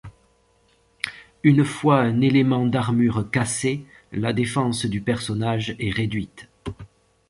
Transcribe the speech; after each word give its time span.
Une 1.43 1.63
fois 1.63 1.99
un 1.99 2.21
élément 2.21 2.65
d'armure 2.65 3.29
cassé, 3.29 3.85
la 4.11 4.33
défense 4.33 4.87
du 4.87 4.99
personnage 4.99 5.75
est 5.77 5.91
réduite. 5.91 6.49